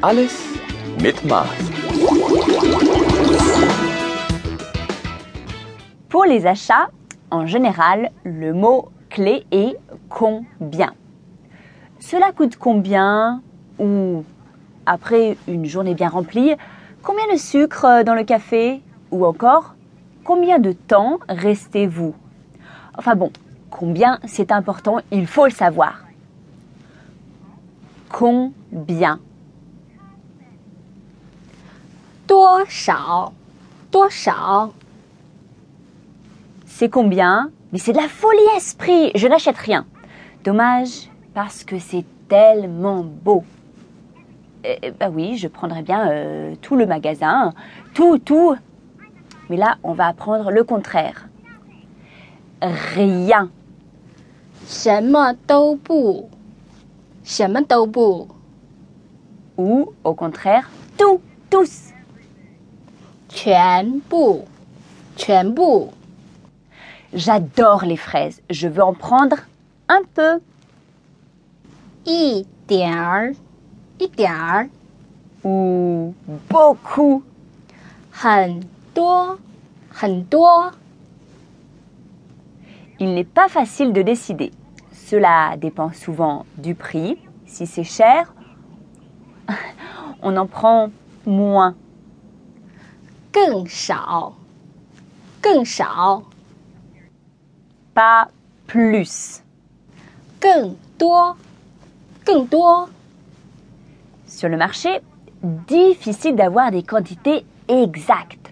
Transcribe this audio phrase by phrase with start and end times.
[0.00, 0.54] Alles
[1.02, 1.48] mit Maß.
[6.08, 6.88] Pour les achats,
[7.32, 9.76] en général, le mot clé est
[10.08, 10.94] combien.
[11.98, 13.42] Cela coûte combien
[13.80, 14.22] Ou
[14.86, 16.54] après une journée bien remplie,
[17.02, 18.80] combien de sucre dans le café
[19.10, 19.74] Ou encore,
[20.22, 22.14] combien de temps restez-vous
[22.96, 23.32] Enfin bon,
[23.68, 26.04] combien c'est important, il faut le savoir.
[28.08, 29.18] Combien
[32.27, 33.33] 多少？
[33.91, 34.73] 多少？
[36.65, 39.85] C'est combien Mais c'est de la folie esprit, je n'achète rien.
[40.43, 43.43] Dommage, parce que c'est tellement beau.
[44.63, 47.53] Eh, bah oui, je prendrais bien euh, tout le magasin,
[47.93, 48.55] tout, tout.
[49.49, 51.27] Mais là, on va apprendre le contraire.
[52.61, 53.49] Rien.
[54.65, 56.29] 什么都不，
[57.23, 58.27] 什么都不，
[59.57, 61.91] Ou, au contraire, tout, tous.
[63.37, 64.45] 全部，
[65.15, 65.93] 全部，
[67.13, 68.41] J'adore les fraises.
[68.49, 69.37] Je veux en prendre
[69.87, 70.41] un peu.
[72.05, 73.35] 一点儿，
[73.99, 74.69] 一点儿，
[75.43, 76.13] Ou
[76.49, 77.23] beaucoup.
[78.11, 78.61] 很
[78.93, 79.37] 多，
[79.89, 80.71] 很多，
[82.99, 84.51] Il n'est pas facile de décider.
[84.91, 87.17] Cela dépend souvent du prix.
[87.45, 88.33] Si c'est cher,
[90.21, 90.89] on en prend
[91.25, 91.75] moins.
[93.37, 94.33] 更少，
[95.41, 96.23] 更少，
[97.93, 98.27] Pas
[98.67, 99.41] plus.
[100.39, 101.37] 更多，
[102.25, 102.89] 更多，
[104.27, 105.01] Sur le marché,
[105.41, 108.51] difficile d'avoir des quantités exactes.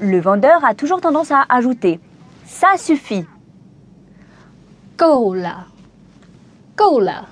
[0.00, 2.00] Le vendeur a toujours tendance à ajouter ⁇
[2.46, 3.26] ça suffit ⁇
[4.96, 5.66] 够了，
[6.76, 7.26] 够了，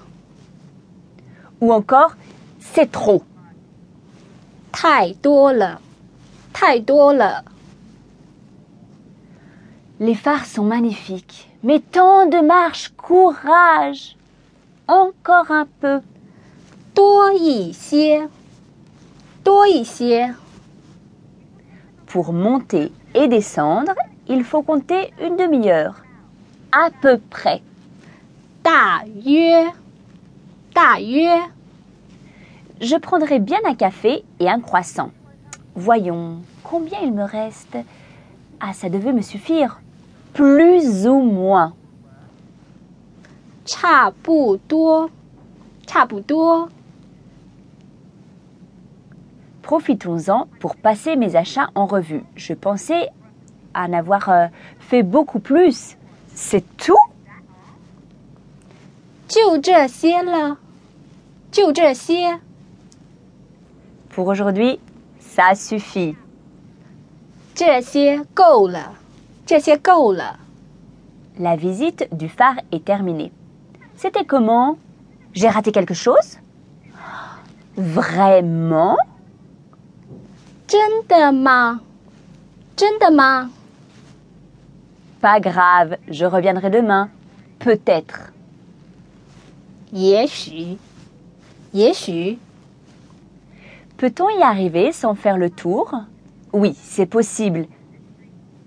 [1.60, 2.14] ou encore ⁇
[2.58, 3.22] c'est trop ⁇
[4.72, 5.80] 太多了，
[6.52, 7.44] 太多了，
[10.00, 14.16] Les phares sont magnifiques, mais tant de marche, courage
[14.86, 16.02] Encore un peu.
[16.94, 18.28] 多一些，
[19.42, 20.34] 多一些，
[22.06, 23.94] Pour monter et descendre,
[24.28, 26.02] il faut compter une demi-heure.
[26.70, 27.62] À peu près.
[28.62, 29.72] 大约，
[30.72, 31.50] 大约，
[32.80, 35.10] Je prendrai bien un café et un croissant.
[35.75, 37.77] Voyons, combien il me reste
[38.59, 39.81] Ah, ça devait me suffire.
[40.33, 41.73] Plus ou moins.
[43.65, 44.11] Cha
[49.61, 52.23] Profitons-en pour passer mes achats en revue.
[52.35, 53.09] Je pensais
[53.75, 54.47] en avoir euh,
[54.79, 55.95] fait beaucoup plus.
[56.33, 56.97] C'est tout?
[64.09, 64.79] Pour aujourd'hui,
[65.38, 66.16] ça suffit.
[67.54, 68.94] 这些够了，
[69.46, 70.38] 这些够了。
[71.38, 73.30] La visite du phare est terminée.
[73.96, 74.76] C'était comment
[75.32, 76.38] J'ai raté quelque chose
[77.76, 78.96] Vraiment
[80.66, 81.80] 真的吗？
[82.76, 83.50] 真的吗？
[85.20, 87.08] Pas grave, je reviendrai demain.
[87.58, 88.30] Peut-être.
[89.90, 90.78] 也许，
[91.72, 92.38] 也许，
[93.98, 95.92] Peut-on y arriver sans faire le tour
[96.52, 97.66] Oui, c'est possible.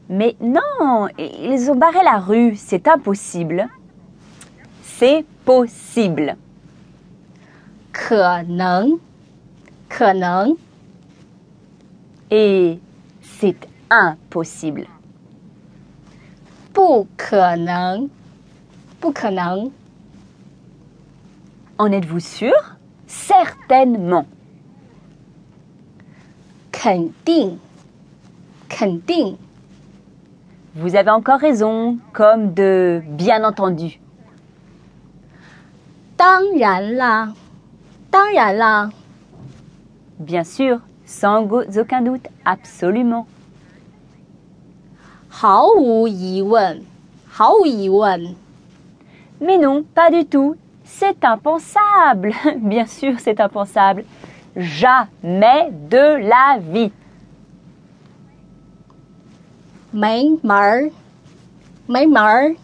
[0.09, 3.67] Mais non, ils ont barré la rue, c'est impossible.
[4.83, 6.35] C'est possible.
[7.91, 9.00] 可能，
[9.89, 10.55] 可能，
[12.31, 12.79] Et
[13.22, 13.57] c'est
[13.89, 14.85] impossible.
[16.73, 18.09] 不可能，
[19.00, 19.72] 不可能。
[21.78, 22.53] En êtes-vous sûr
[23.07, 24.25] Certainement.
[26.81, 27.59] 肯定，
[28.69, 29.38] 肯定，
[30.75, 34.00] Vous avez encore raison, comme de bien entendu.
[36.16, 37.33] 当然啦，
[38.11, 38.91] 当然啦，
[40.19, 43.25] Bien sûr, sans go- aucun doute, absolument.
[45.29, 46.81] 毫无疑问，
[47.28, 48.35] 毫无疑问。
[49.40, 50.55] Mais non, pas du tout.
[50.84, 52.34] C'est impensable.
[52.61, 54.03] Bien sûr, c'est impensable.
[54.57, 56.93] jamais de la vie.
[59.93, 60.93] Même meurt.
[61.89, 62.57] Même meurt.